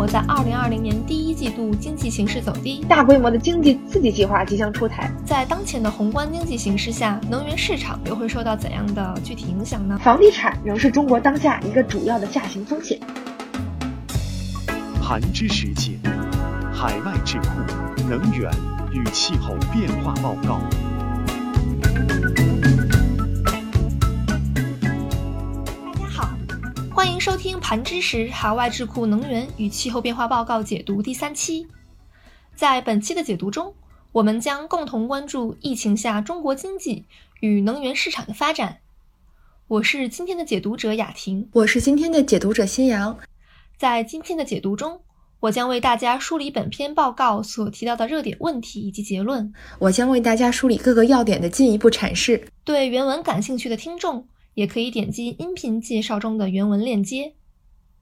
[0.00, 5.12] 国在二零二零年第一季度经济形势走低，大规模的经济刺激计划即将出台。
[5.26, 10.00] 在当前的宏观经济形势下，能源市场又会受到怎样的具体影响呢？
[10.02, 12.98] 房地产仍是中国当下一个主要的下行风险。
[15.02, 15.98] 盘之时节：
[16.72, 17.48] 海外智库
[18.08, 18.50] 能源
[18.94, 20.62] 与气候变化报告。
[27.20, 31.66] 迎收听《盘知识：海外智库能源与气候变化报告解读》第三期。
[32.56, 33.74] 在本期的解读中，
[34.10, 37.04] 我们将共同关注疫情下中国经济
[37.40, 38.78] 与能源市场的发展。
[39.68, 43.18] 我是今天的解读者雅婷，我是今天的解读者新阳。
[43.76, 45.02] 在今天的解读中，
[45.40, 49.52] 我将为大家梳理本篇报告所提到的热点问题以及结论。
[49.78, 52.48] 我将为大家梳理各个要点的进一步阐释。
[52.64, 54.26] 对原文感兴趣的听众。
[54.54, 57.34] 也可以点击音频介绍中的原文链接。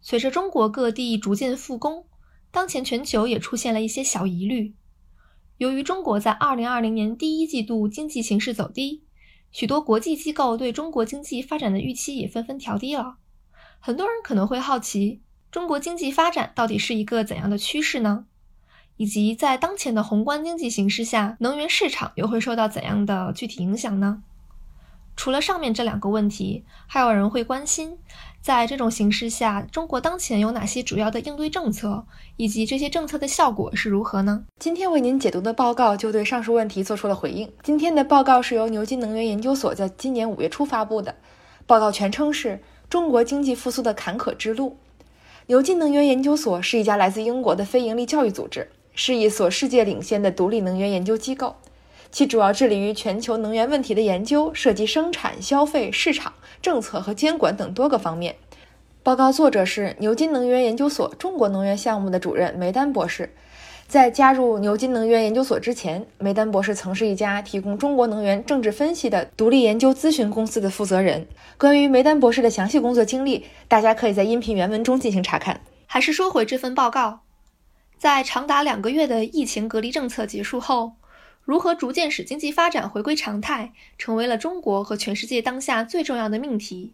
[0.00, 2.06] 随着中国各地逐渐复工，
[2.50, 4.74] 当前全球也出现了一些小疑虑。
[5.58, 9.02] 由于中国在2020年第一季度经济形势走低，
[9.50, 13.16] 许多国际机构对中国经济发展的预期也纷纷调低了。
[13.80, 18.26] 很多人可能会好奇，中国经济发展到底是一个怎样的趋势呢？
[18.96, 24.22] 以及在当前的宏观经济形势下，能源市场又会受到怎样的具体影响呢？
[25.16, 27.98] 除了上面这两个问题，还有人会关心，
[28.42, 34.44] 在这种形势下，中国当前有哪些主要的应对政策，以及这些政策的效果是如何呢？
[34.60, 37.50] 今天为您解读的报告就对上述问题做出了回应。
[37.62, 41.14] 今天的报告是由牛津能源研究所在今年五月初发布的，
[41.66, 42.50] 报告全称是
[42.90, 44.70] 《中国经济复苏的坎坷之路》。
[45.46, 51.56] 牛津能源研究所是一家来自英国的非营利教育组织，是一所世界领先的独立能源研究机构。
[52.16, 58.36] 其主要致力于全球能源问题的研究，涉及生产、消费、市场、政策和监管等多个方面。
[59.02, 63.34] 报告作者是牛津能源研究所中国能源项目的主任梅丹博士。
[63.86, 71.26] 在加入牛津能源研究所之前，梅丹博士曾是一家提供中国能源政治分析的独立研究咨询公司的负责人。
[71.58, 75.60] 关于梅丹博士的详细工作经历，大家可以在音频原文中进行查看。
[75.84, 77.20] 还是说回这份报告，
[77.98, 80.92] 在长达两个月的疫情隔离政策结束后。
[81.46, 86.92] 如何逐渐使经济发展回归常态，成为了中国和全世界当下最重要的命题。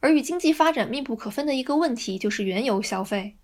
[0.00, 3.36] 而与经济发展密不可分的一个问题就是原油消费。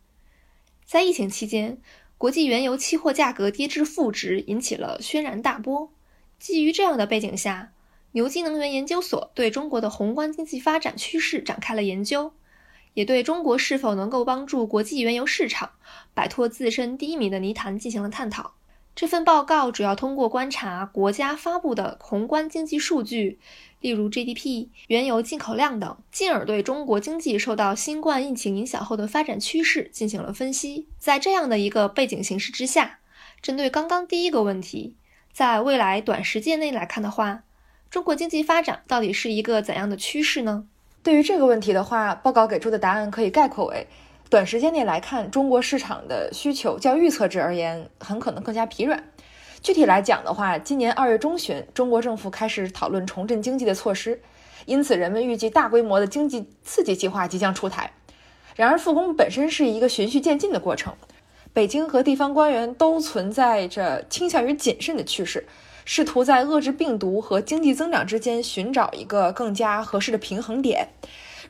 [0.85, 1.79] 在疫情期间，
[2.19, 5.93] 国际原油期货价格跌至负值，引起了轩然大波。
[6.41, 7.73] 基于这样的背景下，
[8.11, 12.33] 牛津能源研究所对中国的宏观经济发展趋势展开了研究，
[12.95, 15.71] 也对中国是否能够帮助国际原油市场
[16.13, 18.55] 摆脱自身低迷的泥潭进行了探讨。
[18.95, 23.39] 这份报告主要通过观察国家发布的宏观经济数据，
[23.81, 30.87] 例如 GDP、原油进口量等，进而对中国经济受到新冠疫情影响后的发展趋势进行了分析。
[30.99, 32.99] 在这样的一个背景形势之下，
[33.41, 34.97] 针对刚刚第一个问题，
[35.33, 37.45] 在未来短时间内来看的话，
[37.91, 40.67] 中国经济发展到底是一个怎样的趋势呢？
[41.03, 43.87] 对于这个问题的话，报告给出的答案可以概括为。
[44.31, 49.03] 短时间内来看，中国市场的需求较预测值而言，很可能更加疲软。
[49.61, 54.23] 具体来讲的话，今年二月中旬，中国政府开始讨论重振经济的措施，
[54.67, 57.91] 因此人们预计大规模的经济刺激计划即将出台。
[58.55, 60.95] 然而，复工本身是一个循序渐进的过程，
[61.53, 65.49] 北京和地方官员都存在着倾向于谨慎的趋势，
[65.85, 70.91] 试图在遏制病毒和经济增长之间寻找一个更加合适的平衡点。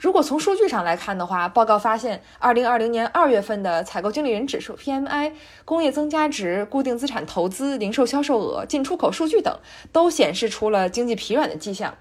[0.00, 5.31] 如果从数据上来看的话，报告发现，二零二零年二月份的采购经理人指数 （PMI）、
[5.66, 9.55] 工业增加值、固定资产投资、零售销售额、进出口数据等，
[9.93, 11.94] 都显示出了经济疲软的迹象。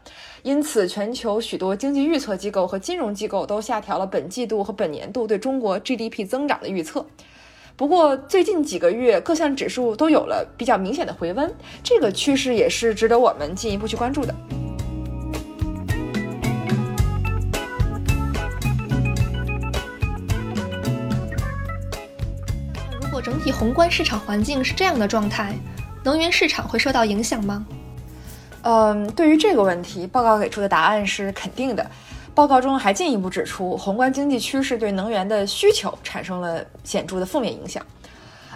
[0.44, 7.06] 因此，全球许多经济预测机构和金融机构都下调了本季度和本年度对中国 GDP 增长的预测。
[7.76, 14.34] 不过，最近几个月各项指数都有了比较明显的回温，这个趋势也是值得我们进一步去关注的。
[23.22, 25.54] 整体宏观市场环境是这样的状态，
[26.04, 27.66] 能源市场会受到影响吗？
[28.62, 31.86] 嗯，对于这个问题，报告给出的答案是肯定的。
[32.36, 37.86] 报告中还进一步指出，宏观经济趋势对能源的需求产生了显著的负面影响。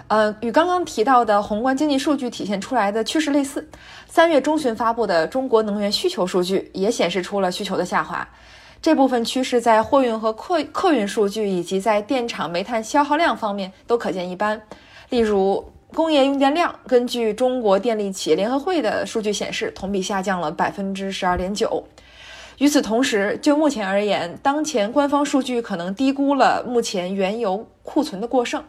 [0.08, 3.66] 呃，与刚刚提到的宏观经济数据体现出来的趋势类似，
[4.06, 8.26] 三月中旬发布的中国能源需求数据也显示出了需求的下滑。
[8.84, 14.60] 这部分趋势在货运和客客运数据以及在电厂煤炭消耗量方面都可见一斑。
[15.08, 21.82] 例如，工业用电量，根据中国电力企业联合会的数据显示，同比下降了百分之十二点九。
[22.58, 28.62] 与此同时，就目前而言，当前官方数据可能低估了目前原油库存的过剩。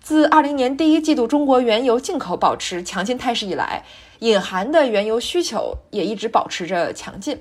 [0.00, 3.82] 自二零年第一季度中国原油进口保持强劲态势以来，
[4.20, 7.36] 隐含的原油需求也一直保持着强劲。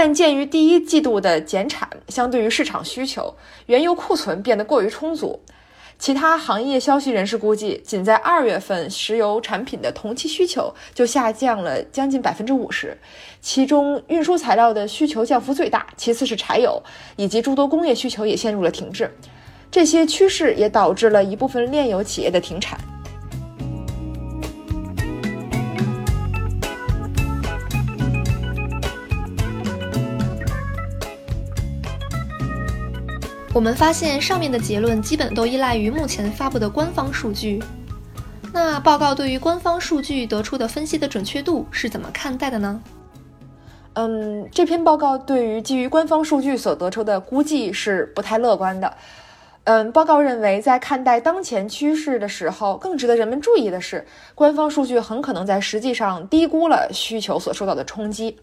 [0.00, 3.34] 但鉴于第一季度的减产，相对于市场需求，
[3.66, 5.40] 原油库存变得过于充足。
[5.98, 12.96] 其他行业消息人士估计，仅在二月份，石油产品的同期需求就下降了将近百分之五十，
[13.40, 16.80] 其中运输材料的需求降幅最大，其次是柴油，
[17.16, 19.12] 以及诸多工业需求也陷入了停滞。
[19.68, 22.78] 这些趋势也导致了一部分炼油企业的停产。
[33.58, 37.60] 我们发现上面的结论基本都依赖于目前发布的官方数据。
[38.52, 42.80] 那报告对于官方数据得出的分析的准确度是怎么看待的呢？
[43.94, 48.94] 嗯，这篇报告对于基于官方数据所得出的估计是不太乐观的。
[49.64, 54.06] 嗯，报告认为，在看待当前趋势的时候，更值得人们注意的是，
[54.36, 58.38] 官方数据很可能在实际上低估了需求所受到的冲击。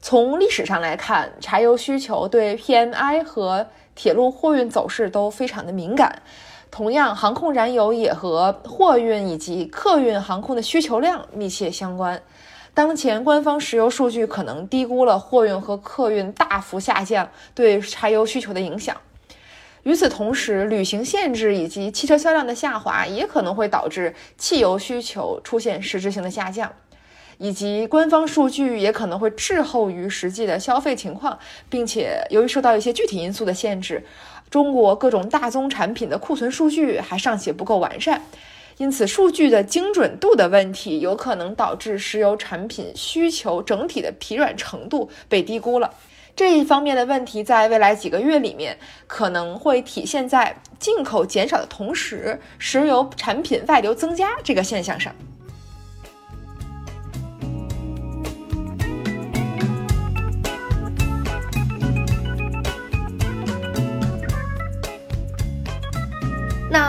[0.00, 6.22] 从历史上来看，柴油需求对 PMI 和铁路货运走势都非常的敏感。
[6.70, 12.22] 同样，航空燃油也和货运以及客运航空的需求量密切相关。
[12.74, 18.94] 当前官方石油数据可能低估了货运和客运大幅下降对柴油需求的影响。
[19.84, 26.70] 与此同时，旅行限制以及汽车销量的下滑也可能会导致汽油需求出现实质性的下降。
[27.38, 31.38] 以及官方数据也可能会滞后于实际的消费情况，
[31.68, 34.04] 并且由于受到一些具体因素的限制，
[34.50, 38.22] 中国各种大宗产品的库存数据还尚且不够完善，
[38.78, 45.92] 因此数据的精准度的问题有可能导致石油产品需求整体的疲软程度被低估了。
[46.34, 55.14] 这一方面的问题在未来几个月里面可能会体现在进口减少的同时，石油产品外流增加这个现象上。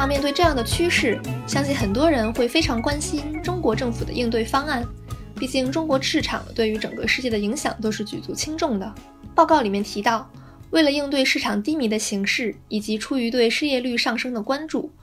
[0.07, 4.88] 面对这样的趋势，相信很多人会非常关心中国政府的应对方案。
[5.36, 8.95] 毕竟，中国市场对于整个世界的影响都是举足轻重的。
[9.36, 10.31] 报告里面提到，
[10.69, 14.94] 为了应对市场低迷的形势，以及出于对失业率上升的关注，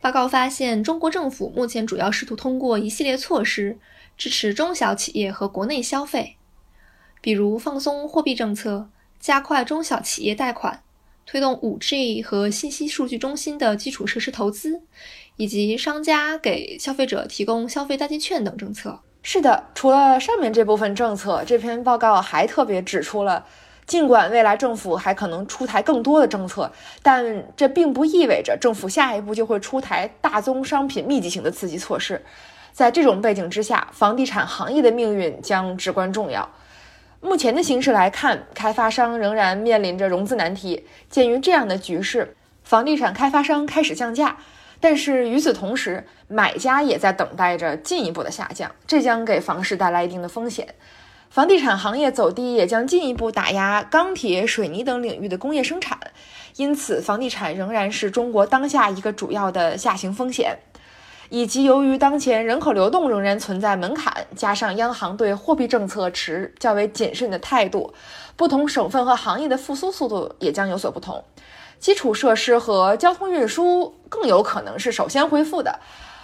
[0.00, 3.76] 报告发现，中国政府目前主要试图通过一系列措施
[4.16, 6.36] 支持中小企业和国内消费，
[7.20, 10.83] 比如放松货币政策、加快中小企业贷款。
[11.26, 14.82] 推动 5G 和信息数据中心的基础设施投资，
[15.36, 19.00] 以及商家给消费者提供消费代金券等政策。
[19.22, 23.46] 是的，除了上面这部分政策，这篇报告还特别指出了，
[23.86, 26.70] 尽管未来政府还可能出台更多的政策，
[27.02, 32.22] 但这并不意味着政府下一步就会出台大宗商品密集型的刺激措施。
[32.70, 36.46] 在这种背景之下，房地产行业的命运将至关重要。
[37.24, 40.84] 目前的形势来看，开发商仍然面临着融资难题。
[41.08, 44.36] 鉴于这样的局势，房地产开发商开始降价，
[44.78, 50.74] 但是与此同时，买家也在等待着进一步的下降，这将给房市带来一定的风险。
[51.30, 55.98] 房地产行业走低也将进一步打压钢铁、水泥等领域的工业生产，
[56.56, 60.58] 因此，房地产仍然是中国当下一个主要的下行风险。
[61.30, 67.92] 以及由于当前人口流动仍然存在门槛，加上央行对货币政策持较为谨慎的态度，
[68.36, 71.24] 不同省份和行业的复苏速度也将有所不同。
[71.78, 75.80] 基础设施和交通运输更有可能是首先恢复的，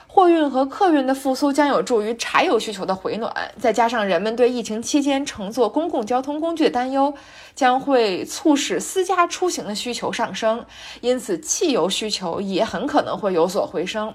[0.07, 3.31] 货运和客运的复苏将有助于柴油需求的回暖。
[3.59, 7.13] 再加上人们对疫情期间乘坐公共交通工具的担忧，
[7.55, 10.65] 将会促使私家出行的需求上升，
[11.03, 14.15] 因此汽油需求也很可能会有所回升。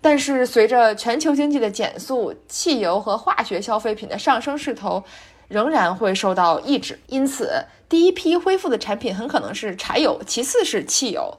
[0.00, 5.02] 但是，随着全球经济的减速，汽油和化学消费品的上升势头
[5.48, 6.98] 仍然会受到抑制。
[7.08, 11.38] 因此，第一批恢复的产品很可能是柴油，其次是汽油。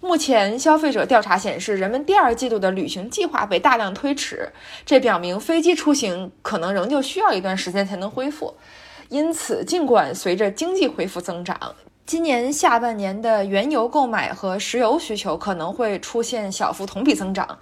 [0.00, 4.52] 目前，消费者调查显示，人们第二季度的旅行计划被大量推迟，
[4.84, 8.54] 这表明飞机出行可能仍旧需要一段时间才能恢复。
[9.08, 11.74] 因此，尽管随着经济恢复增长，
[12.06, 17.58] 今年下半年的原油购买和石油需求可能会出现小幅同比增长。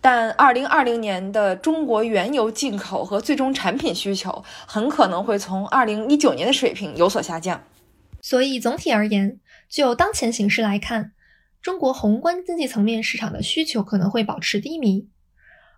[0.00, 7.62] 但二零二零年的中国原油进口和最终产品需求很可能会从二零一九年的水平有所下降。
[8.20, 11.12] 所以总体而言，就当前形势来看，
[11.62, 15.08] 中国宏观经济层面市场的需求可能会保持低迷，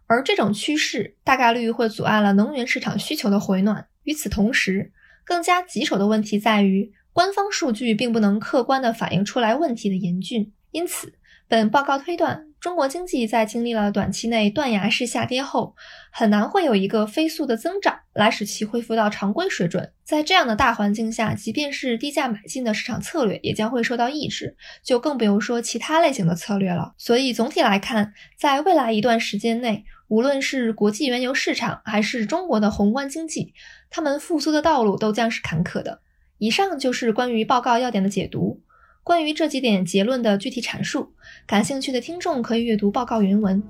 [0.07, 3.87] 而这种趋势大概率会阻碍了能源市场需求的回暖。
[4.05, 4.93] 与此同时，
[5.25, 11.15] 更加棘手的问题在于官方数据并不能客观地反映出来问题的严峻，因此。
[11.49, 15.75] 本报告推断，中国经济在经历了短期内断崖式下跌后，
[16.13, 19.91] 很难会有一个飞速的增长来使其恢复到常规水准。
[20.05, 26.93] 在这样的大环境下，即便是低价买进的市场策略也将会受到抑制，就更不用说其他类型的策略了。
[26.99, 33.55] 所以总体来看，在未来一段时间内，无论是国际原油市场还是中国的宏观经济，
[33.89, 36.03] 它们复苏的道路都将是坎坷的。
[36.39, 38.61] 以上就是关于报告要点的解读。
[39.03, 41.13] 关于这几点结论的具体阐述，
[41.47, 43.63] 感兴趣的听众可以阅读报告原文。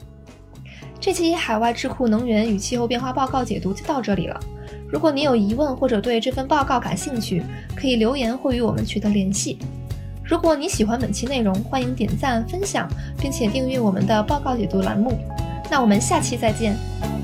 [0.98, 4.40] 这期海外智库能源与气候变化报告解读就到这里了。
[4.90, 7.42] 如果你有疑问或者对这份报告感兴趣，
[7.76, 9.58] 可以留言或与我们取得联系。
[10.24, 12.88] 如果你喜欢本期内容，欢迎点赞、分享，
[13.20, 15.18] 并且订阅我们的报告解读栏目。
[15.70, 17.15] 那我们下期再见。